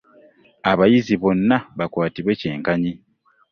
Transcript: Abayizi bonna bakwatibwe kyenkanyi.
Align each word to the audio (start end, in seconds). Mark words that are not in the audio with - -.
Abayizi 0.71 1.13
bonna 1.21 1.57
bakwatibwe 1.77 2.31
kyenkanyi. 2.41 2.91